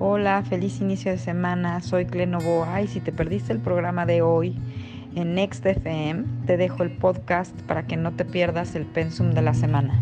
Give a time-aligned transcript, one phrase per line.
[0.00, 1.80] Hola, feliz inicio de semana.
[1.80, 4.56] Soy Clenovoa y si te perdiste el programa de hoy
[5.16, 9.42] en Next FM, te dejo el podcast para que no te pierdas el pensum de
[9.42, 10.00] la semana.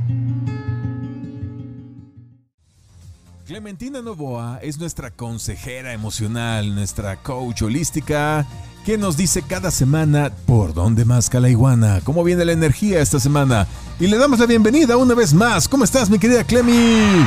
[3.46, 8.44] Clementina Novoa es nuestra consejera emocional, nuestra coach holística,
[8.84, 13.18] que nos dice cada semana por dónde más la iguana, cómo viene la energía esta
[13.18, 13.66] semana.
[13.98, 15.66] Y le damos la bienvenida una vez más.
[15.66, 17.24] ¿Cómo estás, mi querida Clemi?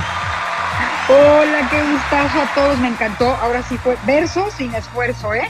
[1.10, 3.26] Hola, qué gustazo a todos, me encantó.
[3.36, 5.50] Ahora sí fue verso sin esfuerzo, ¿eh?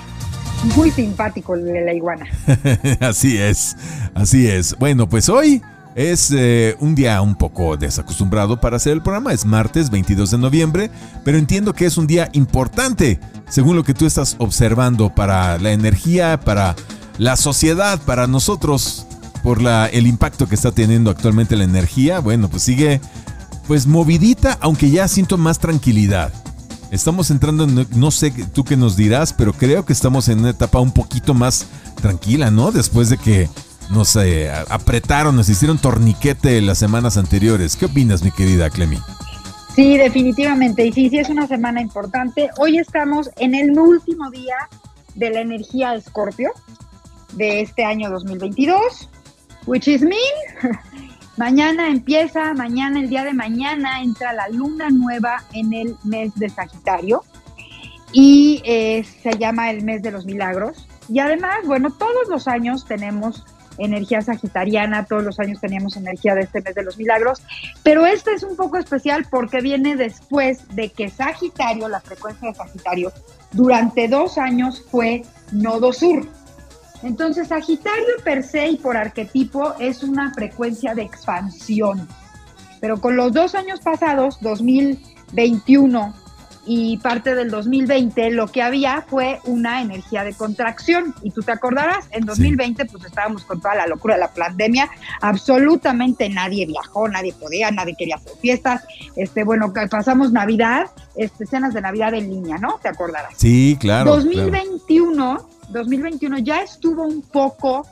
[0.75, 2.25] Muy simpático el de la iguana.
[2.99, 3.77] así es,
[4.15, 4.75] así es.
[4.77, 5.61] Bueno, pues hoy
[5.95, 9.33] es eh, un día un poco desacostumbrado para hacer el programa.
[9.33, 10.91] Es martes 22 de noviembre,
[11.23, 15.71] pero entiendo que es un día importante, según lo que tú estás observando, para la
[15.71, 16.75] energía, para
[17.17, 19.05] la sociedad, para nosotros,
[19.43, 22.19] por la, el impacto que está teniendo actualmente la energía.
[22.19, 22.99] Bueno, pues sigue
[23.69, 26.33] pues movidita, aunque ya siento más tranquilidad.
[26.89, 30.49] Estamos entrando en, no sé tú qué nos dirás, pero creo que estamos en una
[30.49, 31.67] etapa un poquito más
[32.01, 32.71] tranquila, ¿no?
[32.71, 33.47] Después de que
[33.91, 37.75] nos eh, apretaron, nos hicieron torniquete las semanas anteriores.
[37.75, 38.97] ¿Qué opinas, mi querida Clemi?
[39.75, 40.87] Sí, definitivamente.
[40.87, 42.49] Y sí, sí es una semana importante.
[42.57, 44.55] Hoy estamos en el último día
[45.13, 46.53] de la energía Escorpio
[47.33, 49.09] de este año 2022,
[49.67, 50.17] which is mean
[51.39, 56.49] Mañana empieza, mañana, el día de mañana, entra la luna nueva en el mes de
[56.49, 57.23] Sagitario
[58.11, 60.85] y eh, se llama el mes de los milagros.
[61.07, 63.45] Y además, bueno, todos los años tenemos
[63.77, 67.41] energía sagitariana, todos los años teníamos energía de este mes de los milagros,
[67.83, 72.55] pero este es un poco especial porque viene después de que Sagitario, la frecuencia de
[72.55, 73.13] Sagitario,
[73.53, 75.23] durante dos años fue
[75.53, 76.27] nodo sur.
[77.03, 82.07] Entonces, Sagitario per se y por arquetipo es una frecuencia de expansión.
[82.81, 86.13] Pero con los dos años pasados, 2021
[86.65, 91.15] y parte del 2020, lo que había fue una energía de contracción.
[91.23, 94.89] Y tú te acordarás, en 2020 pues estábamos con toda la locura de la pandemia,
[95.21, 98.83] absolutamente nadie viajó, nadie podía, nadie quería hacer fiestas.
[99.15, 102.77] Este, bueno, pasamos Navidad, este, escenas de Navidad en línea, ¿no?
[102.81, 103.33] ¿Te acordarás?
[103.37, 104.11] Sí, claro.
[104.15, 107.87] 2021 2021 ya estuvo un poco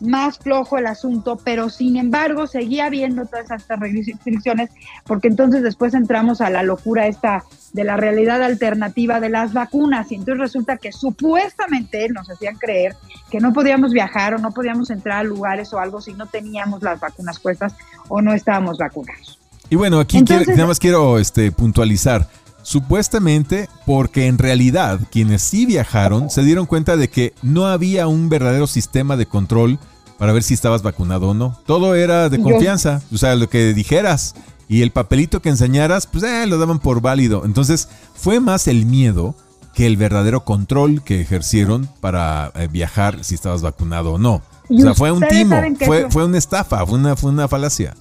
[0.00, 4.70] más flojo el asunto, pero sin embargo seguía habiendo todas estas restricciones,
[5.04, 10.10] porque entonces después entramos a la locura esta de la realidad alternativa de las vacunas,
[10.12, 12.94] y entonces resulta que supuestamente nos hacían creer
[13.30, 16.82] que no podíamos viajar o no podíamos entrar a lugares o algo si no teníamos
[16.82, 17.74] las vacunas puestas
[18.08, 19.38] o no estábamos vacunados.
[19.70, 22.26] Y bueno, aquí nada más quiero este, puntualizar.
[22.68, 28.28] Supuestamente porque en realidad quienes sí viajaron se dieron cuenta de que no había un
[28.28, 29.78] verdadero sistema de control
[30.18, 31.58] para ver si estabas vacunado o no.
[31.64, 34.34] Todo era de confianza, o sea, lo que dijeras
[34.68, 37.46] y el papelito que enseñaras, pues eh, lo daban por válido.
[37.46, 39.34] Entonces fue más el miedo
[39.72, 44.42] que el verdadero control que ejercieron para eh, viajar si estabas vacunado o no.
[44.68, 45.56] O sea, fue un timo,
[45.86, 47.94] fue, fue una estafa, fue una, fue una falacia.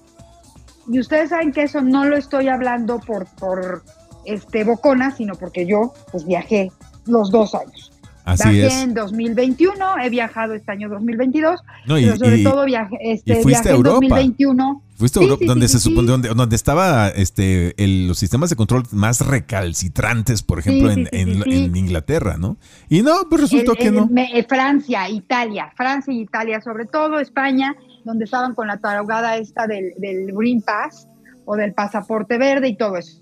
[0.91, 3.83] Y ustedes saben que eso no lo estoy hablando por, por
[4.27, 6.71] este, bocona, sino porque yo pues viajé
[7.05, 7.91] los dos años.
[8.27, 13.69] Así viajé en 2021, he viajado este año 2022, pero sobre todo viajé, este, viajé
[13.69, 14.83] en 2021.
[14.97, 19.25] Fuiste a Europa, donde se supone, donde, donde estaba este, los sistemas de control más
[19.25, 22.57] recalcitrantes, por ejemplo, en, en, Inglaterra, ¿no?
[22.89, 24.09] Y no, pues resultó que no.
[24.13, 29.67] Eh, Francia, Italia, Francia y Italia, sobre todo España, donde estaban con la tarugada esta
[29.67, 31.07] del, del Green Pass
[31.45, 33.21] o del pasaporte verde y todo eso.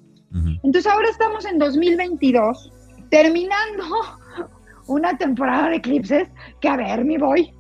[0.64, 2.72] Entonces ahora estamos en 2022,
[3.10, 3.84] terminando
[4.88, 6.28] una temporada de eclipses,
[6.60, 7.52] que a ver, mi voy.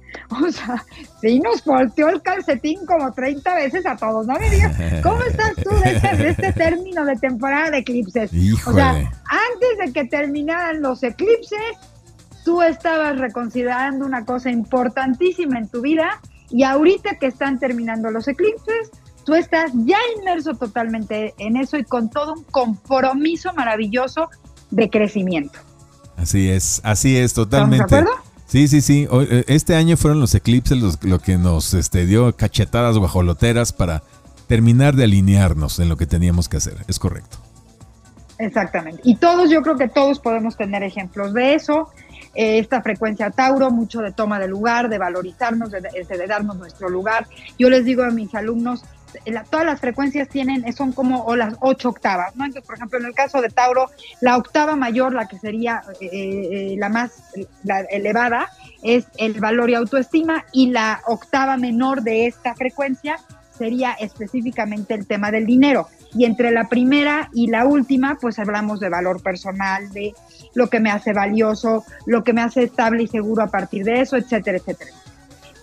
[0.41, 0.83] O sea,
[1.19, 4.75] sí nos volteó el calcetín como 30 veces a todos, ¿no me digas?
[5.03, 8.31] ¿Cómo estás tú de este, este término de temporada de eclipses?
[8.65, 11.59] O sea, antes de que terminaran los eclipses,
[12.45, 18.27] tú estabas reconsiderando una cosa importantísima en tu vida y ahorita que están terminando los
[18.27, 18.91] eclipses,
[19.25, 24.29] tú estás ya inmerso totalmente en eso y con todo un compromiso maravilloso
[24.71, 25.59] de crecimiento.
[26.17, 27.83] Así es, así es, totalmente.
[27.83, 28.35] ¿Estamos de acuerdo?
[28.45, 29.07] Sí, sí, sí.
[29.11, 34.03] Eh, este año fueron los eclipses lo que nos este, dio cachetadas guajoloteras para
[34.47, 36.77] terminar de alinearnos en lo que teníamos que hacer.
[36.87, 37.37] Es correcto.
[38.37, 39.01] Exactamente.
[39.03, 41.89] Y todos, yo creo que todos podemos tener ejemplos de eso.
[42.35, 46.89] Eh, esta frecuencia Tauro, mucho de toma de lugar, de valorizarnos, de, de, darnos nuestro
[46.89, 47.27] lugar.
[47.57, 48.83] Yo les digo a mis alumnos,
[49.49, 52.45] todas las frecuencias tienen, son como o las ocho octavas, ¿no?
[52.45, 53.89] Entonces, por ejemplo, en el caso de Tauro,
[54.21, 57.11] la octava mayor, la que sería eh, eh, la más
[57.89, 58.49] elevada,
[58.83, 63.17] es el valor y autoestima, y la octava menor de esta frecuencia
[63.57, 65.87] sería específicamente el tema del dinero.
[66.17, 70.13] y entre la primera y la última, pues hablamos de valor personal, de
[70.53, 73.99] lo que me hace valioso, lo que me hace estable y seguro a partir de
[73.99, 74.91] eso, etcétera, etcétera.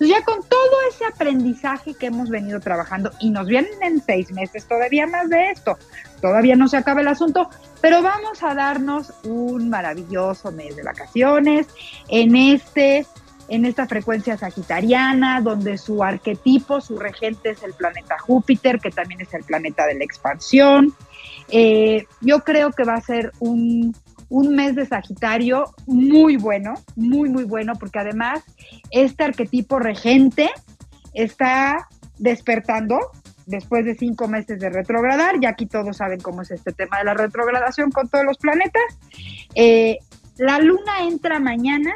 [0.02, 4.32] Entonces ya con todo ese aprendizaje que hemos venido trabajando y nos vienen en seis
[4.32, 5.78] meses todavía más de esto,
[6.20, 7.48] todavía no se acaba el asunto,
[7.80, 11.68] pero vamos a darnos un maravilloso mes de vacaciones
[12.08, 13.06] en este
[13.48, 19.20] en esta frecuencia sagitariana, donde su arquetipo, su regente es el planeta Júpiter, que también
[19.20, 20.94] es el planeta de la expansión.
[21.48, 23.94] Eh, yo creo que va a ser un,
[24.32, 28.42] un mes de Sagitario muy bueno, muy, muy bueno, porque además
[28.90, 30.50] este arquetipo regente
[31.12, 31.86] está
[32.18, 32.98] despertando
[33.44, 37.04] después de cinco meses de retrogradar, y aquí todos saben cómo es este tema de
[37.04, 38.82] la retrogradación con todos los planetas.
[39.54, 39.98] Eh,
[40.38, 41.92] la luna entra mañana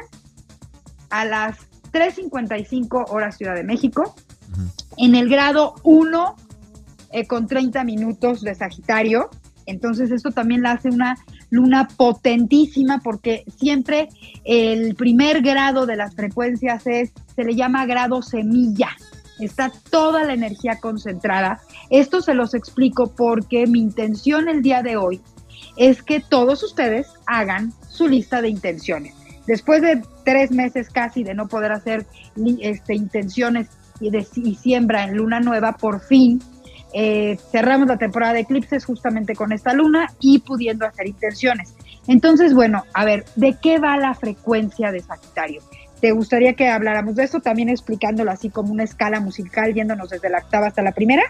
[1.09, 1.57] a las
[1.91, 4.13] 3.55 horas Ciudad de México,
[4.97, 6.35] en el grado 1
[7.13, 9.31] eh, con 30 minutos de Sagitario.
[9.65, 11.17] Entonces esto también la hace una
[11.49, 14.09] luna potentísima porque siempre
[14.43, 18.89] el primer grado de las frecuencias es, se le llama grado semilla.
[19.39, 21.61] Está toda la energía concentrada.
[21.89, 25.21] Esto se los explico porque mi intención el día de hoy
[25.75, 29.13] es que todos ustedes hagan su lista de intenciones
[29.47, 32.05] después de tres meses casi de no poder hacer
[32.59, 36.39] este, intenciones y, de, siembra en luna nueva, por fin
[36.93, 41.73] eh, cerramos la temporada de eclipses justamente con esta luna y pudiendo hacer intenciones.
[42.07, 45.61] Entonces, bueno, a ver, ¿de qué va la frecuencia de Sagitario?
[45.99, 50.29] ¿Te gustaría que habláramos de esto también explicándolo así como una escala musical, yéndonos desde
[50.29, 51.23] la octava hasta la primera?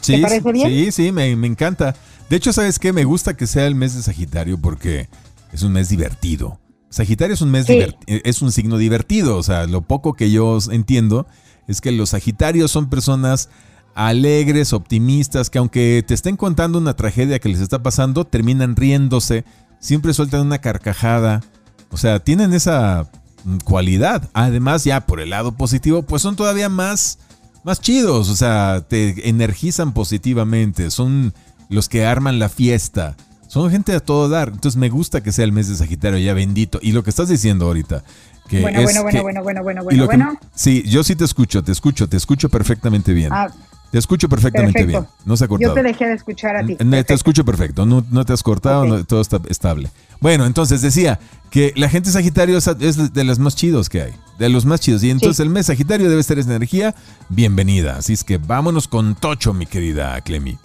[0.00, 0.68] Sí, ¿Te parece bien?
[0.68, 1.94] Sí, sí, me, me encanta.
[2.28, 2.92] De hecho, ¿sabes qué?
[2.92, 5.08] Me gusta que sea el mes de Sagitario porque
[5.52, 6.58] es un mes divertido.
[6.90, 7.66] Sagitario es un mes
[8.06, 11.26] es un signo divertido, o sea, lo poco que yo entiendo
[11.68, 13.48] es que los Sagitarios son personas
[13.94, 19.44] alegres, optimistas, que aunque te estén contando una tragedia que les está pasando, terminan riéndose,
[19.78, 21.42] siempre sueltan una carcajada,
[21.90, 23.10] o sea, tienen esa
[23.44, 24.28] mm, cualidad.
[24.32, 27.18] Además, ya por el lado positivo, pues son todavía más
[27.64, 31.34] más chidos, o sea, te energizan positivamente, son
[31.68, 33.16] los que arman la fiesta.
[33.46, 34.48] Son gente a todo dar.
[34.48, 36.78] Entonces me gusta que sea el mes de Sagitario, ya bendito.
[36.82, 38.04] Y lo que estás diciendo ahorita.
[38.48, 40.40] Que bueno, bueno, bueno, bueno, bueno, bueno, bueno, bueno.
[40.54, 43.30] Sí, yo sí te escucho, te escucho, te escucho perfectamente bien.
[43.32, 43.48] Ah,
[43.90, 45.06] te escucho perfectamente bien.
[45.24, 45.74] No se ha cortado.
[45.74, 46.76] Yo te dejé de escuchar a ti.
[46.76, 47.86] Te escucho perfecto.
[47.86, 49.90] No, no te has cortado, todo está estable.
[50.20, 51.18] Bueno, entonces decía
[51.50, 54.12] que la gente Sagitario es de las más chidos que hay.
[54.38, 55.02] De los más chidos.
[55.04, 56.94] Y entonces el mes Sagitario debe ser esa energía.
[57.28, 57.96] Bienvenida.
[57.96, 60.58] Así es que vámonos con Tocho, mi querida Clemi.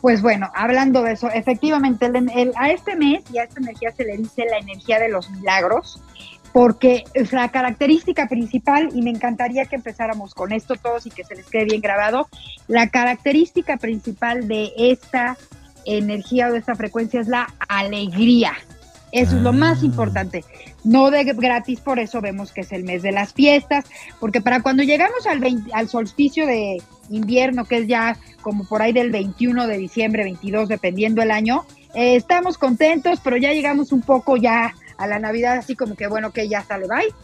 [0.00, 2.10] Pues bueno, hablando de eso, efectivamente
[2.56, 6.00] a este mes y a esta energía se le dice la energía de los milagros,
[6.52, 11.24] porque es la característica principal, y me encantaría que empezáramos con esto todos y que
[11.24, 12.28] se les quede bien grabado,
[12.66, 15.36] la característica principal de esta
[15.84, 18.52] energía o de esta frecuencia es la alegría.
[19.10, 19.86] Eso es lo más ah.
[19.86, 20.44] importante.
[20.84, 23.86] No de gratis, por eso vemos que es el mes de las fiestas,
[24.20, 25.42] porque para cuando llegamos al,
[25.72, 30.68] al solsticio de invierno, que es ya como por ahí del 21 de diciembre, 22,
[30.68, 31.64] dependiendo el año.
[31.94, 36.06] Eh, estamos contentos, pero ya llegamos un poco ya a la Navidad, así como que
[36.06, 37.14] bueno, que ya sale, bye.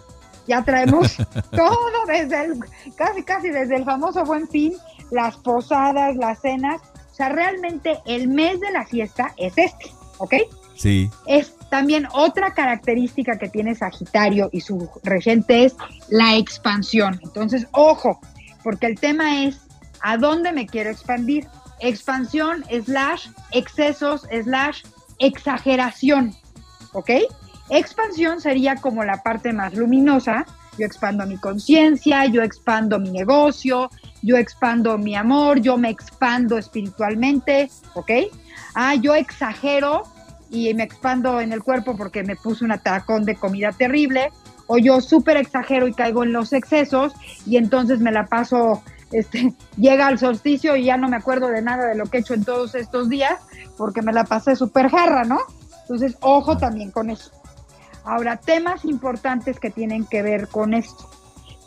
[0.46, 1.16] Ya traemos
[1.50, 2.60] todo desde el,
[2.96, 4.74] casi, casi desde el famoso buen fin,
[5.10, 6.80] las posadas, las cenas.
[7.10, 10.34] O sea, realmente el mes de la fiesta es este, ¿ok?
[10.76, 11.10] Sí.
[11.26, 15.76] Es también otra característica que tiene Sagitario y su regente es
[16.08, 17.20] la expansión.
[17.22, 18.20] Entonces, ojo,
[18.62, 19.64] porque el tema es
[20.04, 21.48] ¿A dónde me quiero expandir?
[21.80, 24.82] Expansión slash excesos slash
[25.18, 26.36] exageración.
[26.92, 27.10] ¿Ok?
[27.70, 30.46] Expansión sería como la parte más luminosa.
[30.78, 33.90] Yo expando mi conciencia, yo expando mi negocio,
[34.22, 38.10] yo expando mi amor, yo me expando espiritualmente, ¿ok?
[38.74, 40.02] Ah, yo exagero
[40.50, 44.30] y me expando en el cuerpo porque me puse un atacón de comida terrible,
[44.66, 47.12] o yo súper exagero y caigo en los excesos
[47.46, 51.62] y entonces me la paso este, llega al solsticio y ya no me acuerdo de
[51.62, 53.40] nada de lo que he hecho en todos estos días,
[53.76, 55.38] porque me la pasé súper jarra, ¿no?
[55.82, 57.30] Entonces, ojo también con eso.
[58.04, 61.08] Ahora, temas importantes que tienen que ver con esto.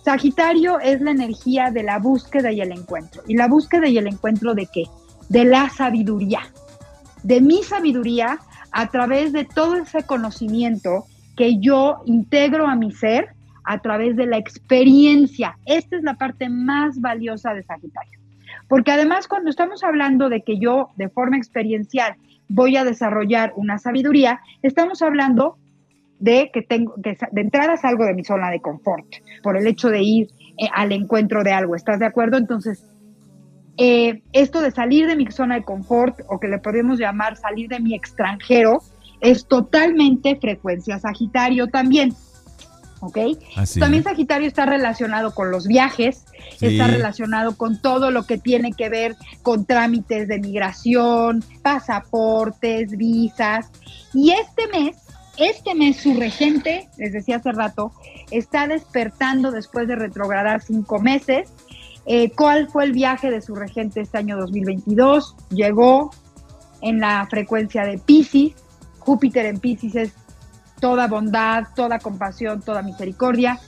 [0.03, 3.23] Sagitario es la energía de la búsqueda y el encuentro.
[3.27, 4.85] ¿Y la búsqueda y el encuentro de qué?
[5.29, 6.41] De la sabiduría.
[7.23, 8.39] De mi sabiduría
[8.71, 13.29] a través de todo ese conocimiento que yo integro a mi ser
[13.63, 15.57] a través de la experiencia.
[15.65, 18.19] Esta es la parte más valiosa de Sagitario.
[18.69, 22.15] Porque además cuando estamos hablando de que yo de forma experiencial
[22.47, 25.57] voy a desarrollar una sabiduría, estamos hablando
[26.19, 29.05] de que tengo que de entrada salgo de mi zona de confort
[29.43, 31.75] por el hecho de ir eh, al encuentro de algo.
[31.75, 32.37] ¿Estás de acuerdo?
[32.37, 32.83] Entonces,
[33.77, 37.69] eh, esto de salir de mi zona de confort o que le podemos llamar salir
[37.69, 38.81] de mi extranjero
[39.21, 42.13] es totalmente frecuencia Sagitario también.
[42.99, 43.17] ¿Ok?
[43.79, 46.25] También Sagitario está relacionado con los viajes,
[46.59, 53.69] está relacionado con todo lo que tiene que ver con trámites de migración, pasaportes, visas.
[54.15, 54.97] Y este mes,
[55.37, 57.91] este mes su regente, les decía hace rato,
[58.31, 61.49] está despertando después de retrogradar cinco meses
[62.09, 65.35] eh, ¿Cuál fue el viaje de su regente este año 2022?
[65.49, 66.11] Llegó
[66.81, 68.53] en la frecuencia de Pisces.
[68.99, 70.13] Júpiter en Pisces es
[70.79, 73.59] toda bondad, toda compasión, toda misericordia.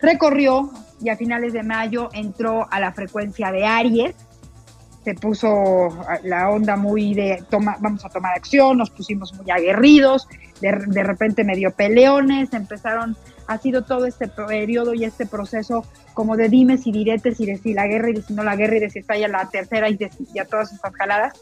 [0.00, 0.70] Recorrió
[1.00, 4.14] y a finales de mayo entró a la frecuencia de Aries.
[5.04, 5.88] Se puso
[6.24, 10.28] la onda muy de toma, vamos a tomar acción, nos pusimos muy aguerridos,
[10.60, 13.16] de, de repente medio peleones, empezaron
[13.48, 17.56] ha sido todo este periodo y este proceso como de dimes y diretes y de
[17.56, 19.48] si la guerra y de si no la guerra y de si está ya la
[19.48, 21.32] tercera y de si ya todas estas jaladas.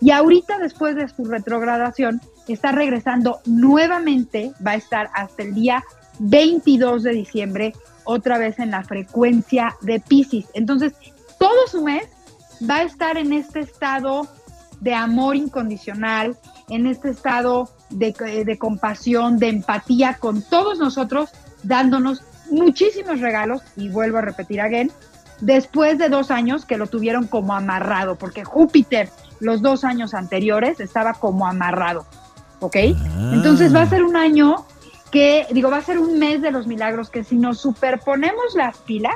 [0.00, 5.84] Y ahorita después de su retrogradación está regresando nuevamente, va a estar hasta el día
[6.20, 7.72] 22 de diciembre
[8.04, 10.46] otra vez en la frecuencia de Pisces.
[10.54, 10.92] Entonces,
[11.40, 12.06] todo su mes
[12.68, 14.26] va a estar en este estado
[14.80, 16.36] de amor incondicional,
[16.68, 18.12] en este estado de,
[18.44, 21.30] de, compasión, de empatía con todos nosotros
[21.62, 24.92] dándonos muchísimos regalos, y vuelvo a repetir again,
[25.40, 29.10] después de dos años que lo tuvieron como amarrado, porque Júpiter
[29.40, 32.06] los dos años anteriores estaba como amarrado,
[32.60, 32.76] ¿ok?
[32.76, 33.30] Ah.
[33.34, 34.64] Entonces va a ser un año
[35.10, 38.78] que, digo, va a ser un mes de los milagros que si nos superponemos las
[38.78, 39.14] pilas,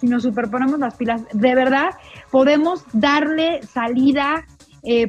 [0.00, 1.90] si nos superponemos las pilas, de verdad
[2.34, 4.44] podemos darle salida,
[4.82, 5.06] eh,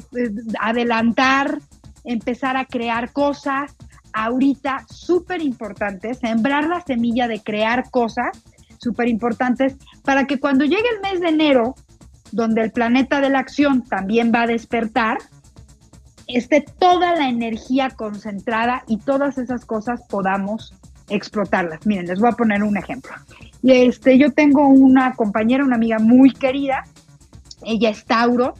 [0.59, 1.57] adelantar,
[2.03, 3.75] empezar a crear cosas,
[4.13, 8.43] ahorita súper importantes, sembrar la semilla de crear cosas
[8.77, 11.73] súper importantes para que cuando llegue el mes de enero,
[12.31, 15.17] donde el planeta de la acción también va a despertar,
[16.27, 20.75] esté toda la energía concentrada y todas esas cosas podamos
[21.09, 21.87] explotarlas.
[21.87, 23.13] Miren, les voy a poner un ejemplo.
[23.63, 26.83] Este, yo tengo una compañera, una amiga muy querida,
[27.65, 28.55] ella es Tauro,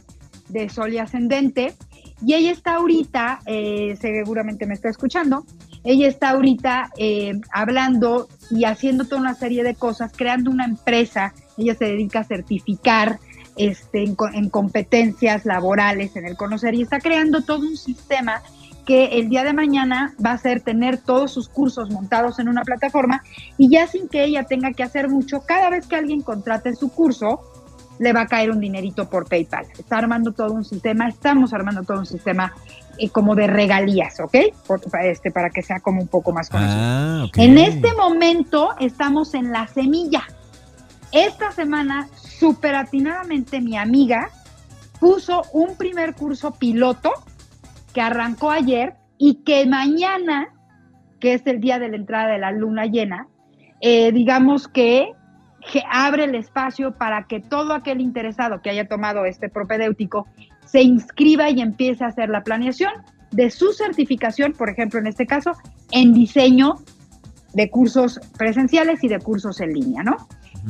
[0.48, 1.74] de Sol y Ascendente,
[2.24, 5.44] y ella está ahorita, eh, seguramente me está escuchando,
[5.84, 11.34] ella está ahorita eh, hablando y haciendo toda una serie de cosas, creando una empresa,
[11.56, 13.20] ella se dedica a certificar
[13.56, 18.42] este, en, competencias laborales, en el conocer, y está creando todo un sistema
[18.84, 22.62] que el día de mañana va a ser tener todos sus cursos montados en una
[22.62, 23.22] plataforma
[23.58, 26.90] y ya sin que ella tenga que hacer mucho, cada vez que alguien contrate su
[26.90, 27.40] curso,
[27.98, 29.66] le va a caer un dinerito por PayPal.
[29.78, 32.52] Está armando todo un sistema, estamos armando todo un sistema
[32.98, 34.34] eh, como de regalías, ¿ok?
[35.02, 36.78] este, para que sea como un poco más conocido.
[36.78, 40.22] Ah, en este momento estamos en la semilla.
[41.12, 44.30] Esta semana, súper atinadamente, mi amiga
[44.98, 47.12] puso un primer curso piloto
[47.92, 50.48] que arrancó ayer y que mañana,
[51.20, 53.28] que es el día de la entrada de la luna llena,
[53.80, 55.12] eh, digamos que
[55.90, 60.26] abre el espacio para que todo aquel interesado que haya tomado este propedéutico
[60.64, 62.92] se inscriba y empiece a hacer la planeación
[63.30, 65.52] de su certificación, por ejemplo, en este caso,
[65.90, 66.76] en diseño
[67.54, 70.16] de cursos presenciales y de cursos en línea, ¿no?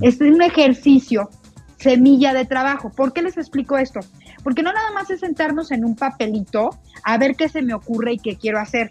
[0.02, 1.30] Este es un ejercicio
[1.78, 2.90] semilla de trabajo.
[2.90, 4.00] ¿Por qué les explico esto?
[4.42, 6.70] Porque no nada más es sentarnos en un papelito
[7.04, 8.90] a ver qué se me ocurre y qué quiero hacer.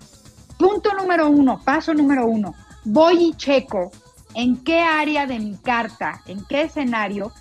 [0.58, 2.54] Punto número uno, paso número uno,
[2.86, 3.92] voy y checo
[4.36, 7.32] en qué área de mi carta, en qué escenario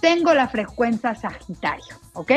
[0.00, 2.32] tengo la frecuencia Sagitario, ¿ok?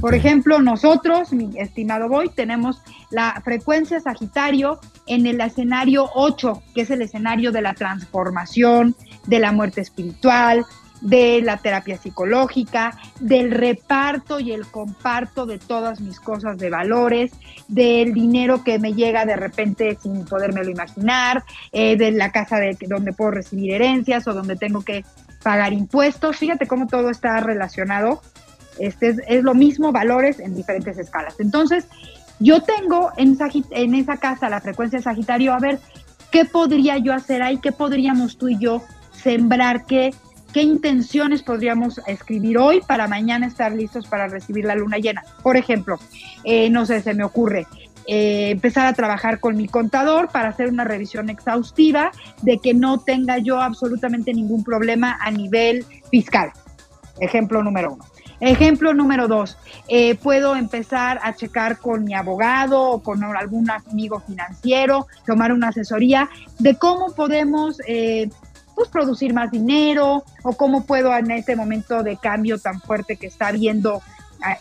[0.00, 6.82] Por ejemplo, nosotros, mi estimado Boy, tenemos la frecuencia Sagitario en el escenario 8, que
[6.82, 8.94] es el escenario de la transformación,
[9.26, 10.66] de la muerte espiritual,
[11.00, 17.32] de la terapia psicológica, del reparto y el comparto de todas mis cosas de valores,
[17.68, 22.76] del dinero que me llega de repente sin podérmelo imaginar, eh, de la casa de
[22.88, 25.04] donde puedo recibir herencias o donde tengo que
[25.42, 26.36] pagar impuestos.
[26.36, 28.20] Fíjate cómo todo está relacionado.
[28.78, 31.40] Este es, lo mismo, valores en diferentes escalas.
[31.40, 31.86] Entonces,
[32.38, 33.36] yo tengo en,
[33.70, 35.80] en esa casa la frecuencia de Sagitario, a ver,
[36.30, 37.58] ¿qué podría yo hacer ahí?
[37.58, 39.84] ¿Qué podríamos tú y yo sembrar?
[39.86, 40.14] ¿Qué
[40.58, 45.22] qué intenciones podríamos escribir hoy para mañana estar listos para recibir la luna llena.
[45.40, 46.00] Por ejemplo,
[46.42, 47.68] eh, no sé, se me ocurre
[48.08, 52.10] eh, empezar a trabajar con mi contador para hacer una revisión exhaustiva
[52.42, 56.50] de que no tenga yo absolutamente ningún problema a nivel fiscal.
[57.20, 58.04] Ejemplo número uno.
[58.40, 64.20] Ejemplo número dos, eh, puedo empezar a checar con mi abogado o con algún amigo
[64.20, 67.80] financiero, tomar una asesoría de cómo podemos
[68.78, 73.26] pues producir más dinero o cómo puedo en este momento de cambio tan fuerte que
[73.26, 74.00] está habiendo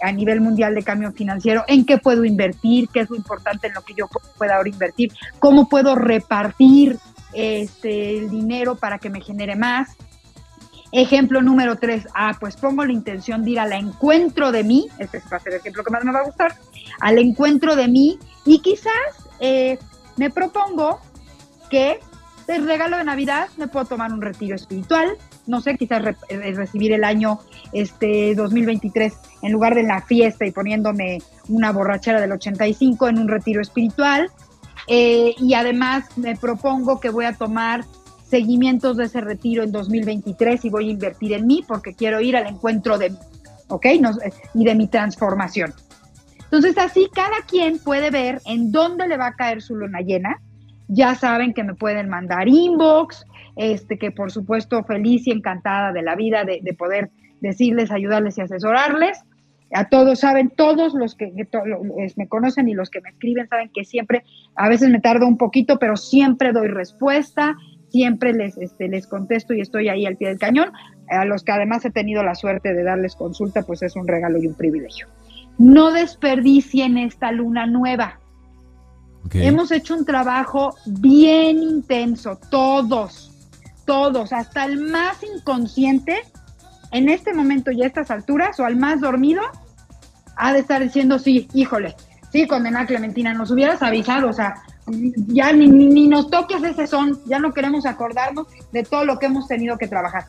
[0.02, 3.76] a, nivel mundial de cambio financiero, en qué puedo invertir, qué es lo importante en
[3.76, 6.98] lo que yo pueda ahora invertir, cómo puedo repartir
[7.34, 9.96] este, el dinero para que me genere más.
[10.92, 15.22] Ejemplo número tres, ah, pues pongo la intención de ir al encuentro de mí, este
[15.32, 16.56] va a ser el ejemplo que más me va a gustar,
[17.02, 18.94] al encuentro de mí y quizás
[19.40, 19.78] eh,
[20.16, 21.02] me propongo
[21.70, 22.00] que
[22.48, 26.94] de regalo de Navidad me puedo tomar un retiro espiritual, no sé, quizás eh, recibir
[26.94, 27.40] el año
[27.74, 29.14] este 2023
[29.44, 34.32] en lugar de la fiesta y poniéndome una borrachera del 85 en un retiro espiritual.
[34.88, 37.84] Eh, y además me propongo que voy a tomar
[38.30, 42.38] seguimientos de ese retiro en 2023 y voy a invertir en mí porque quiero ir
[42.38, 43.18] al encuentro de mí,
[43.68, 43.86] ¿ok?
[44.54, 45.74] y de mi transformación.
[46.44, 50.40] Entonces así cada quien puede ver en dónde le va a caer su luna llena
[50.88, 53.26] ya saben que me pueden mandar inbox,
[53.56, 57.10] este, que por supuesto feliz y encantada de la vida de, poder
[57.42, 59.24] decirles, ayudarles y asesorarles.
[59.74, 61.34] A todos saben, todos los que,
[62.16, 64.24] me conocen y los que me escriben saben que siempre,
[64.56, 67.58] a veces me tardo un poquito, pero siempre doy respuesta,
[67.90, 70.72] siempre les, este, les contesto y estoy ahí al pie del cañón.
[71.10, 74.38] A los que además he tenido la suerte de darles consulta, pues es un regalo
[74.38, 75.08] y un privilegio.
[75.58, 78.20] No desperdicien esta luna nueva
[79.34, 83.32] Hemos hecho un trabajo bien intenso, todos,
[83.86, 86.22] todos, hasta el más inconsciente,
[86.92, 89.42] en este momento y a estas alturas, o al más dormido,
[90.36, 91.96] ha de estar diciendo, sí, híjole,
[92.32, 94.56] sí, condena Clementina, nos hubieras avisado, o sea,
[95.28, 99.26] ya ni, ni, nos toques ese son, ya no queremos acordarnos de todo lo que
[99.26, 100.26] hemos tenido que trabajar.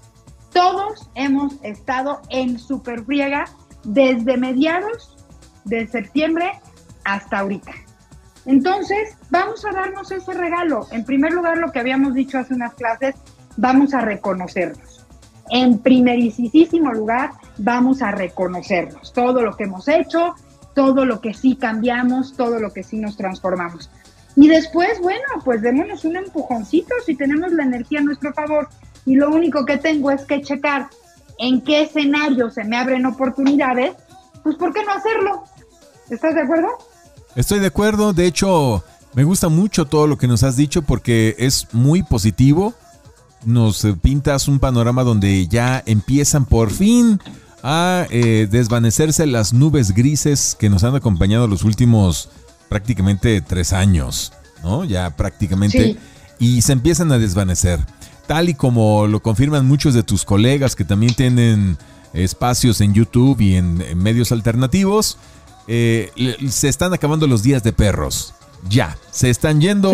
[0.52, 3.45] Todos hemos estado en superfriega
[3.85, 5.17] desde mediados
[5.64, 6.52] de septiembre
[7.05, 7.73] hasta ahorita.
[8.49, 10.87] Entonces, vamos a darnos ese regalo.
[10.90, 13.14] En primer lugar, lo que habíamos dicho hace unas clases,
[13.59, 15.07] vamos a reconocernos.
[15.50, 19.12] En primerísimo lugar, vamos a reconocernos.
[19.12, 20.35] Todo lo que hemos hecho,
[20.75, 23.90] todo lo que sí cambiamos, todo lo que sí nos transformamos.
[24.35, 28.70] Y después, bueno, pues démonos un empujoncito si tenemos la energía a nuestro favor.
[29.05, 30.88] Y lo único que tengo es que checar
[31.38, 33.92] en qué escenario se me abren oportunidades,
[34.42, 35.44] pues ¿por qué no hacerlo?
[36.09, 36.68] ¿Estás de acuerdo?
[37.38, 38.83] Estoy de acuerdo, de hecho
[39.14, 42.74] me gusta mucho todo lo que nos has dicho porque es muy positivo.
[43.44, 47.20] Nos pintas un panorama donde ya empiezan por fin
[47.62, 52.29] a eh, desvanecerse las nubes grises que nos han acompañado los últimos
[52.68, 54.33] prácticamente tres años,
[54.64, 54.83] ¿no?
[54.83, 55.96] Ya prácticamente.
[56.40, 57.79] Y se empiezan a desvanecer.
[58.27, 61.79] Tal y como lo confirman muchos de tus colegas que también tienen
[62.14, 65.18] espacios en YouTube y en medios alternativos
[65.68, 66.11] eh,
[66.48, 68.35] se están acabando los días de perros.
[68.68, 69.92] Ya, se están yendo.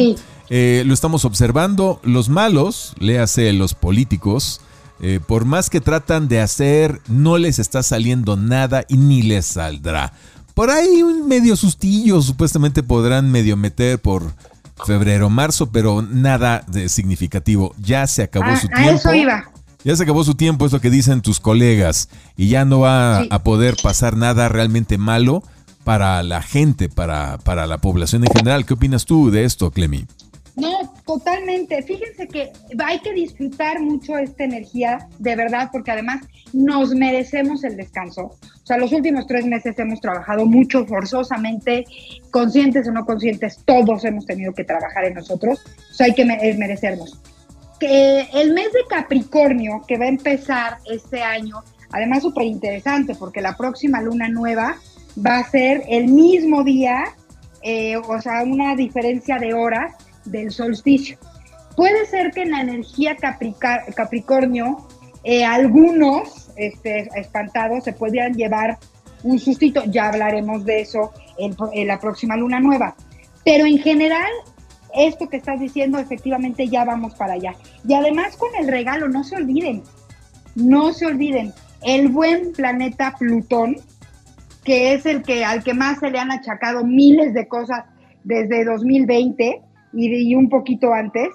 [0.49, 2.01] Eh, lo estamos observando.
[2.03, 4.61] Los malos, léase los políticos,
[5.01, 9.47] eh, por más que tratan de hacer, no les está saliendo nada y ni les
[9.47, 10.13] saldrá.
[10.55, 14.33] Por ahí un medio sustillo supuestamente podrán medio meter por
[14.87, 17.75] febrero, marzo, pero nada de significativo.
[17.79, 18.93] Ya se acabó ah, su tiempo.
[18.93, 19.51] Eso iba.
[19.83, 22.09] Ya se acabó su tiempo, es lo que dicen tus colegas,
[22.39, 25.43] y ya no va a poder pasar nada realmente malo
[25.85, 28.67] para la gente, para, para la población en general.
[28.67, 30.07] ¿Qué opinas tú de esto, Clemi?
[30.57, 31.83] No, totalmente.
[31.83, 37.77] Fíjense que hay que disfrutar mucho esta energía, de verdad, porque además nos merecemos el
[37.77, 38.23] descanso.
[38.23, 41.85] O sea, los últimos tres meses hemos trabajado mucho, forzosamente,
[42.31, 45.61] conscientes o no conscientes, todos hemos tenido que trabajar en nosotros.
[45.91, 47.21] O sea, hay que merecernos.
[47.81, 53.41] Que el mes de Capricornio, que va a empezar este año, además súper interesante, porque
[53.41, 54.77] la próxima luna nueva
[55.25, 57.05] va a ser el mismo día,
[57.63, 61.19] eh, o sea, una diferencia de horas del solsticio.
[61.77, 64.87] Puede ser que en la energía Capricornio
[65.25, 68.79] eh, algunos este, espantados se podrían llevar
[69.23, 72.95] un sustito, ya hablaremos de eso en, la próxima luna nueva.
[73.45, 74.31] Pero en general,
[74.95, 77.55] esto que estás diciendo, efectivamente ya vamos para allá.
[77.89, 79.83] Y además con el regalo, no se olviden,
[80.55, 83.77] no se olviden, el buen planeta Plutón,
[84.65, 87.85] que es el que al que más se le han achacado miles de cosas
[88.25, 89.61] desde 2020
[89.93, 91.29] y, un poquito antes,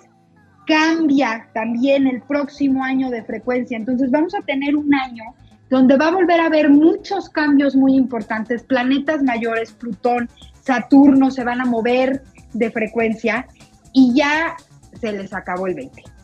[0.68, 3.78] cambia también el próximo año de frecuencia.
[3.78, 5.24] Entonces vamos a tener un año
[5.70, 8.63] donde va a volver a haber muchos cambios muy importantes.
[8.63, 10.30] Planetas mayores, Plutón,
[10.62, 13.48] Saturno se van a mover de frecuencia
[13.94, 14.56] y ya
[15.00, 16.19] se les acabó el 20.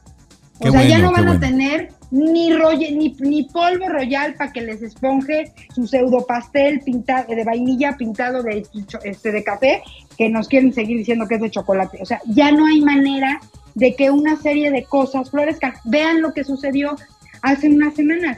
[0.59, 4.81] O sea, ya no van a tener ni, ni, ni polvo royal para que les
[4.81, 8.65] esponje su pseudo pastel pintado de vainilla pintado de,
[9.03, 9.83] este, de café,
[10.17, 11.99] que nos quieren seguir diciendo que es de chocolate.
[12.01, 13.41] O sea, ya no hay manera
[13.73, 15.73] de que una serie de cosas florezcan.
[15.83, 16.95] Vean lo que sucedió
[17.41, 18.37] hace unas semanas.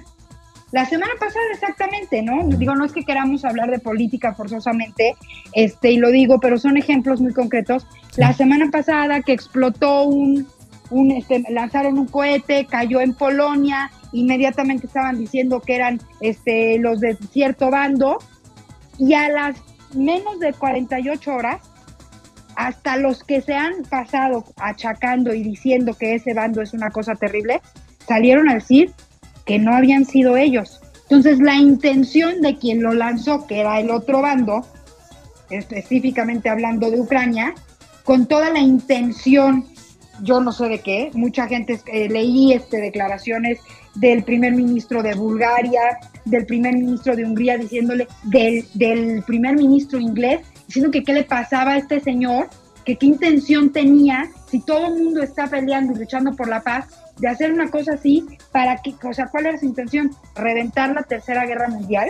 [0.72, 2.46] La semana pasada exactamente, ¿no?
[2.58, 5.16] Digo, no es que queramos hablar de política forzosamente,
[5.54, 7.88] este, y lo digo, pero son ejemplos muy concretos.
[8.18, 10.46] La semana pasada que explotó un,
[10.90, 17.00] un este, lanzaron un cohete, cayó en Polonia, inmediatamente estaban diciendo que eran este, los
[17.00, 18.18] de cierto bando,
[18.98, 19.58] y a las
[19.94, 21.62] menos de 48 horas,
[22.56, 27.14] hasta los que se han pasado achacando y diciendo que ese bando es una cosa
[27.16, 27.62] terrible,
[28.08, 28.94] salieron a decir
[29.46, 30.82] que no habían sido ellos.
[31.04, 34.66] Entonces la intención de quien lo lanzó, que era el otro bando,
[35.50, 37.54] específicamente hablando de Ucrania,
[38.04, 39.66] con toda la intención,
[40.22, 43.60] yo no sé de qué, mucha gente eh, leí este, declaraciones
[43.96, 50.00] del primer ministro de Bulgaria, del primer ministro de Hungría, diciéndole, del, del primer ministro
[50.00, 52.50] inglés, diciendo que qué le pasaba a este señor,
[52.86, 56.88] que qué intención tenía, si todo el mundo está peleando y luchando por la paz,
[57.18, 60.12] de hacer una cosa así para que, o sea, ¿cuál era su intención?
[60.36, 62.10] ¿Reventar la tercera guerra mundial?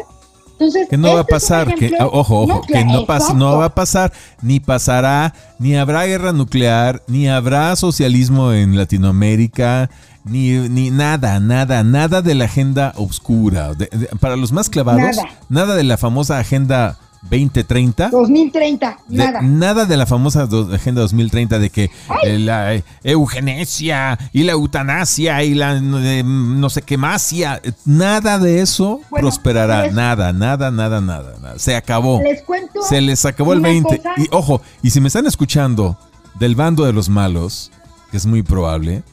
[0.60, 3.58] Entonces, que no va a este pasar, que, ah, ojo, ojo, que no, pasa, no
[3.60, 9.92] va a pasar, ni pasará, ni habrá guerra nuclear, ni habrá socialismo en Latinoamérica,
[10.24, 13.74] ni, ni nada, nada, nada de la agenda oscura.
[14.20, 15.18] para los más clavados,
[15.48, 16.98] nada de la famosa agenda
[17.30, 18.10] 2030.
[18.10, 19.42] 2030, nada.
[19.42, 21.92] nada de la famosa Agenda 2030 de que
[22.24, 27.34] eh, la eh, eugenesia y la eutanasia y la no sé qué más,
[27.86, 32.22] nada de eso prosperará, nada, nada, nada, nada, Se acabó.
[32.88, 34.02] Se les acabó el 20.
[34.18, 35.98] Y ojo, y si me están escuchando
[36.40, 37.72] del bando de los malos,
[38.12, 39.04] que es muy probable,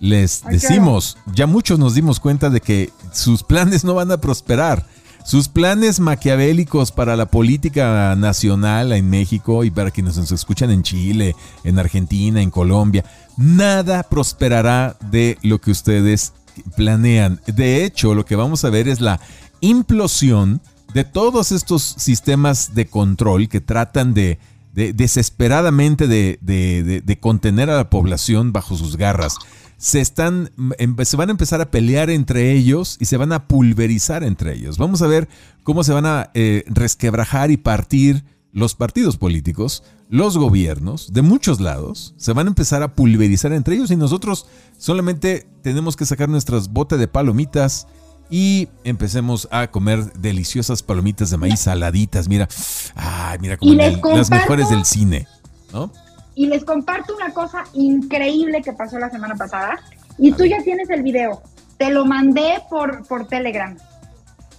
[0.00, 4.86] les decimos, ya muchos nos dimos cuenta de que sus planes no van a prosperar
[5.24, 10.82] sus planes maquiavélicos para la política nacional en México y para quienes nos escuchan en
[10.82, 11.34] Chile,
[11.64, 13.04] en Argentina, en Colombia,
[13.38, 16.34] nada prosperará de lo que ustedes
[16.76, 17.40] planean.
[17.46, 19.18] De hecho, lo que vamos a ver es la
[19.60, 20.60] implosión
[20.92, 24.38] de todos estos sistemas de control que tratan de,
[24.74, 29.38] desesperadamente de contener a la población bajo sus garras
[29.76, 33.46] se, están, em, se van a empezar a pelear entre ellos y se van a
[33.46, 34.78] pulverizar entre ellos.
[34.78, 35.28] Vamos a ver
[35.62, 41.60] cómo se van a eh, resquebrajar y partir los partidos políticos, los gobiernos de muchos
[41.60, 44.46] lados, se van a empezar a pulverizar entre ellos y nosotros
[44.78, 47.88] solamente tenemos que sacar nuestras botes de palomitas
[48.30, 52.28] y empecemos a comer deliciosas palomitas de maíz saladitas.
[52.28, 52.48] Mira,
[52.94, 55.26] ay, mira como las mejores del cine,
[55.72, 55.90] ¿no?
[56.34, 59.78] Y les comparto una cosa increíble que pasó la semana pasada.
[60.18, 61.42] Y tú ya tienes el video.
[61.78, 63.76] Te lo mandé por, por Telegram.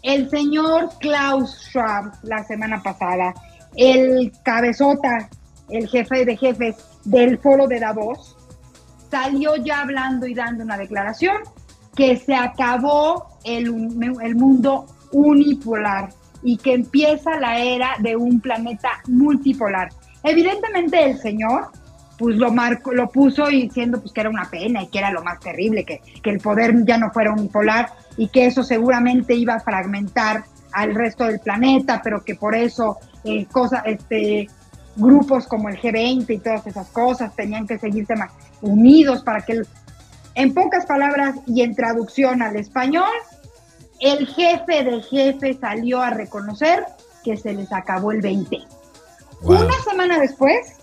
[0.02, 3.34] El señor Klaus Schwab la semana pasada,
[3.76, 5.30] el cabezota,
[5.70, 8.38] el jefe de jefes del foro de Davos,
[9.10, 11.38] salió ya hablando y dando una declaración
[11.96, 13.68] que se acabó el,
[14.22, 16.10] el mundo unipolar
[16.44, 19.90] y que empieza la era de un planeta multipolar.
[20.26, 21.70] Evidentemente el señor
[22.18, 25.22] pues lo marcó, lo puso diciendo pues que era una pena y que era lo
[25.22, 29.56] más terrible, que, que el poder ya no fuera unipolar y que eso seguramente iba
[29.56, 33.48] a fragmentar al resto del planeta, pero que por eso eh,
[33.86, 34.48] este,
[34.96, 39.62] grupos como el G20 y todas esas cosas tenían que seguirse más unidos para que,
[40.36, 43.12] en pocas palabras y en traducción al español,
[44.02, 46.86] el jefe de jefe salió a reconocer
[47.24, 48.58] que se les acabó el 20.
[49.42, 50.78] Una semana después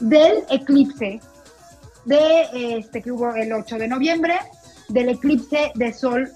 [0.00, 1.20] del eclipse
[2.04, 4.34] de este que hubo el 8 de noviembre,
[4.88, 6.30] del eclipse de sol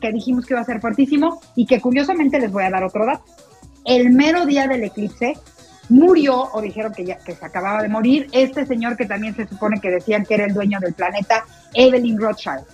[0.00, 3.06] que dijimos que iba a ser fuertísimo y que curiosamente les voy a dar otro
[3.06, 3.24] dato.
[3.84, 5.34] El mero día del eclipse
[5.88, 9.46] murió, o dijeron que, ya, que se acababa de morir, este señor que también se
[9.46, 12.64] supone que decían que era el dueño del planeta, Evelyn Rothschild.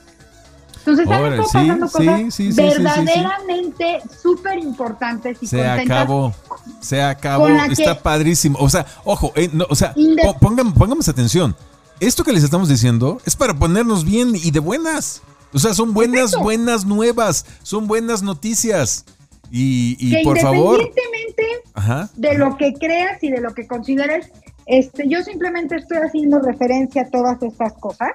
[0.81, 6.35] Entonces están pasando cosas verdaderamente súper importantes y Se acabó,
[6.81, 8.59] se acabó, está padrísimo.
[8.59, 9.95] O sea, ojo, eh, o sea,
[10.40, 11.55] pongamos atención.
[12.01, 15.23] Esto que les estamos diciendo es para ponernos bien y de buenas.
[15.53, 19.05] O sea, son buenas, buenas nuevas, son buenas noticias.
[19.51, 20.81] Y, y por favor.
[20.81, 24.31] Independientemente de lo que creas y de lo que consideres,
[24.66, 28.11] este, yo simplemente estoy haciendo referencia a todas estas cosas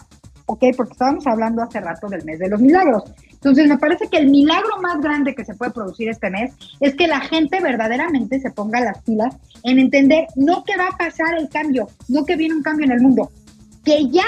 [0.45, 0.63] ¿ok?
[0.75, 3.03] Porque estábamos hablando hace rato del mes de los milagros.
[3.31, 6.95] Entonces, me parece que el milagro más grande que se puede producir este mes es
[6.95, 11.35] que la gente verdaderamente se ponga las pilas en entender no que va a pasar
[11.37, 13.31] el cambio, no que viene un cambio en el mundo,
[13.83, 14.25] que ya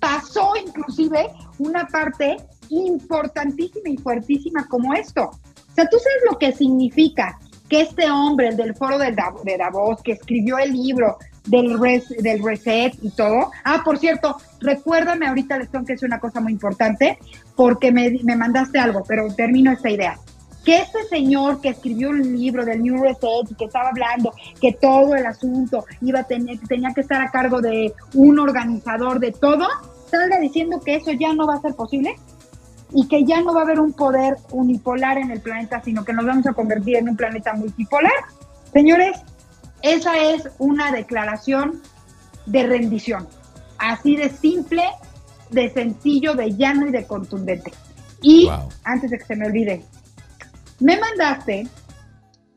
[0.00, 1.28] pasó inclusive
[1.58, 2.36] una parte
[2.70, 5.30] importantísima y fuertísima como esto.
[5.30, 10.02] O sea, tú sabes lo que significa que este hombre, el del foro de Davos,
[10.02, 13.50] que escribió el libro del, res, del reset y todo.
[13.64, 17.18] Ah, por cierto, recuérdame ahorita, les tengo que decir una cosa muy importante,
[17.56, 20.18] porque me, me mandaste algo, pero termino esta idea
[20.64, 24.72] que este señor que escribió un libro del New Reset y que estaba hablando que
[24.72, 29.32] todo el asunto iba a tener, tenía que estar a cargo de un organizador de
[29.32, 29.66] todo,
[30.10, 32.16] salga diciendo que eso ya no va a ser posible
[32.92, 36.12] y que ya no va a haber un poder unipolar en el planeta, sino que
[36.12, 38.12] nos vamos a convertir en un planeta multipolar.
[38.72, 39.18] Señores,
[39.82, 41.80] esa es una declaración
[42.46, 43.26] de rendición,
[43.78, 44.82] así de simple,
[45.50, 47.72] de sencillo, de llano y de contundente.
[48.22, 48.48] Y
[48.84, 49.84] antes de que se me olvide,
[50.80, 51.68] me mandaste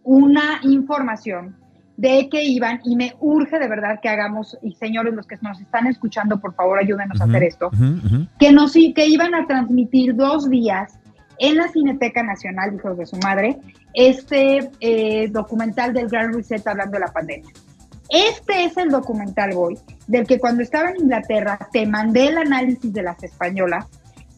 [0.03, 1.55] una información
[1.97, 5.59] de que iban, y me urge de verdad que hagamos, y señores, los que nos
[5.61, 7.69] están escuchando, por favor, ayúdenos a hacer esto,
[8.39, 10.97] que nos que iban a transmitir dos días
[11.39, 13.57] en la Cineteca Nacional, hijos de su madre,
[13.93, 17.51] este eh, documental del Gran Reset hablando de la pandemia.
[18.09, 22.91] Este es el documental, Boy, del que cuando estaba en Inglaterra te mandé el análisis
[22.91, 23.85] de las españolas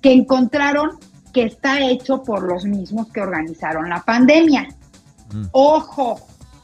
[0.01, 0.91] que encontraron
[1.33, 4.67] que está hecho por los mismos que organizaron la pandemia.
[5.33, 5.45] Mm.
[5.51, 6.19] Ojo,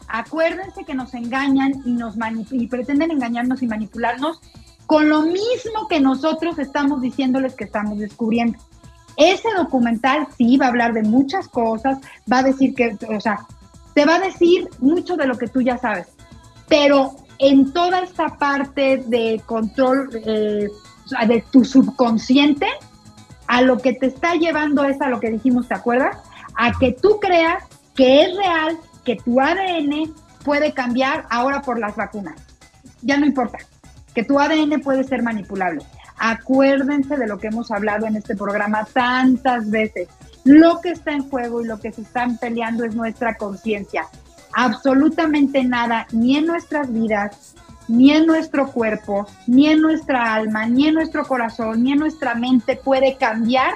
[0.08, 2.15] acuérdense que nos engañan y, nos
[2.52, 4.39] y pretenden engañarnos y manipularnos
[4.86, 8.60] con lo mismo que nosotros estamos diciéndoles que estamos descubriendo.
[9.17, 11.98] Ese documental sí va a hablar de muchas cosas,
[12.32, 13.45] va a decir que, o sea,
[13.93, 16.08] te va a decir mucho de lo que tú ya sabes,
[16.67, 20.69] pero en toda esta parte de control eh,
[21.28, 22.67] de tu subconsciente,
[23.48, 26.17] a lo que te está llevando es a lo que dijimos, ¿te acuerdas?
[26.56, 27.63] A que tú creas
[27.95, 32.36] que es real, que tu ADN puede cambiar ahora por las vacunas.
[33.02, 33.58] Ya no importa,
[34.13, 35.82] que tu ADN puede ser manipulable.
[36.20, 40.10] Acuérdense de lo que hemos hablado en este programa tantas veces.
[40.44, 44.08] Lo que está en juego y lo que se están peleando es nuestra conciencia.
[44.54, 47.56] Absolutamente nada, ni en nuestras vidas,
[47.88, 52.36] ni en nuestro cuerpo, ni en nuestra alma, ni en nuestro corazón, ni en nuestra
[52.36, 53.74] mente puede cambiar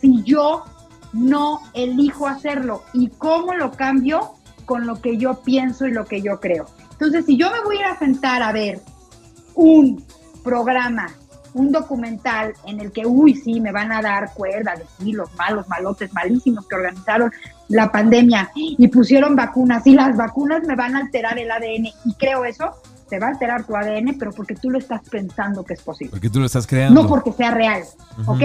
[0.00, 0.64] si yo
[1.12, 2.82] no elijo hacerlo.
[2.92, 4.34] ¿Y cómo lo cambio?
[4.64, 6.66] Con lo que yo pienso y lo que yo creo.
[6.92, 8.80] Entonces, si yo me voy a ir a sentar a ver
[9.54, 10.04] un
[10.42, 11.08] programa,
[11.54, 15.32] un documental en el que, uy, sí, me van a dar cuerda de sí, los
[15.34, 17.30] malos, malotes, malísimos que organizaron
[17.68, 22.14] la pandemia y pusieron vacunas y las vacunas me van a alterar el ADN y
[22.18, 22.72] creo eso,
[23.12, 26.12] te va a alterar tu ADN, pero porque tú lo estás pensando que es posible.
[26.12, 27.02] Porque tú lo estás creando.
[27.02, 27.82] No porque sea real,
[28.24, 28.40] ¿ok?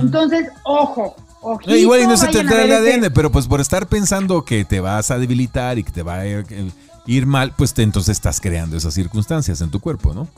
[0.00, 3.88] Entonces, ojo, ojito, Igual y no se te altera el ADN, pero pues por estar
[3.88, 6.26] pensando que te vas a debilitar y que te va a
[7.06, 10.28] ir, mal, pues te, entonces estás creando esas circunstancias en tu cuerpo, ¿no?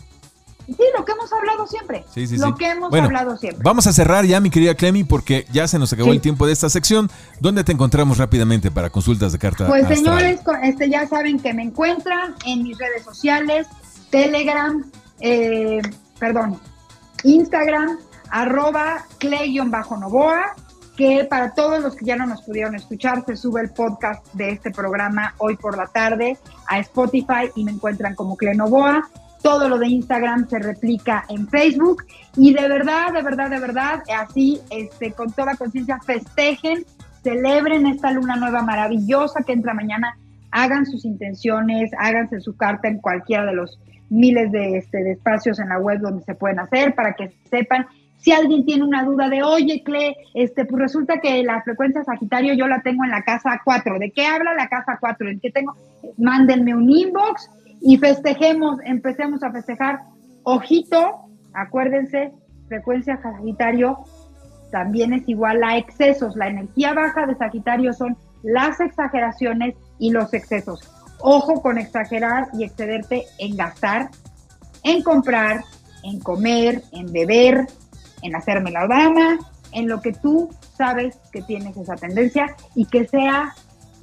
[0.67, 2.05] Sí, lo que hemos hablado siempre.
[2.13, 3.63] Sí, sí, lo que hemos hablado siempre.
[3.63, 6.53] Vamos a cerrar ya, mi querida Clemi, porque ya se nos acabó el tiempo de
[6.53, 7.11] esta sección.
[7.41, 9.67] ¿Dónde te encontramos rápidamente para consultas de carta?
[9.67, 13.67] Pues señores, este, ya saben que me encuentran en mis redes sociales,
[14.11, 14.85] Telegram,
[15.21, 15.83] eh,
[16.19, 16.59] perdón,
[17.25, 17.99] Instagram,
[18.31, 20.55] arroba clay-novoa,
[20.97, 24.51] que para todos los que ya no nos pudieron escuchar, se sube el podcast de
[24.51, 29.11] este programa hoy por la tarde a Spotify y me encuentran como Novoa
[29.45, 32.05] todo lo de Instagram se replica en Facebook
[32.35, 36.87] y de verdad, de verdad, de verdad, así, este, con toda conciencia, festejen,
[37.23, 40.17] celebren esta luna nueva maravillosa que entra mañana,
[40.51, 43.79] hagan sus intenciones, háganse su carta en cualquiera de los
[44.09, 48.33] miles de, este, espacios en la web donde se pueden hacer para que sepan si
[48.33, 52.67] alguien tiene una duda de, oye, Cle, este, pues resulta que la frecuencia Sagitario yo
[52.67, 53.99] la tengo en la casa 4.
[53.99, 55.29] ¿De qué habla la casa 4?
[55.29, 55.77] ¿En qué tengo?
[56.17, 57.51] Mándenme un inbox
[57.87, 60.01] y festejemos, empecemos a festejar.
[60.43, 62.33] Ojito, acuérdense,
[62.67, 63.99] frecuencia Sagitario
[64.71, 66.35] también es igual a excesos.
[66.35, 70.81] La energía baja de Sagitario son las exageraciones y los excesos.
[71.21, 74.09] Ojo con exagerar y excederte en gastar,
[74.83, 75.61] en comprar,
[76.05, 77.67] en comer, en beber,
[78.23, 79.39] en hacerme la dama,
[79.73, 83.55] en lo que tú sabes que tienes esa tendencia y que sea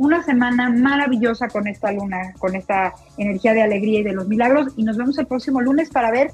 [0.01, 4.73] una semana maravillosa con esta luna, con esta energía de alegría y de los milagros.
[4.75, 6.31] Y nos vemos el próximo lunes para ver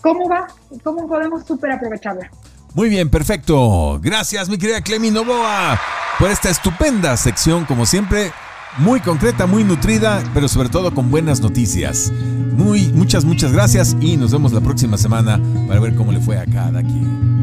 [0.00, 2.30] cómo va y cómo podemos súper aprovecharla.
[2.74, 4.00] Muy bien, perfecto.
[4.02, 5.78] Gracias, mi querida Clemi Novoa,
[6.18, 8.32] por esta estupenda sección, como siempre,
[8.78, 12.10] muy concreta, muy nutrida, pero sobre todo con buenas noticias.
[12.10, 16.38] Muy, muchas, muchas gracias y nos vemos la próxima semana para ver cómo le fue
[16.38, 17.41] a cada quien.